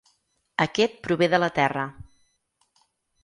[0.63, 1.83] Aquest prové de la terra.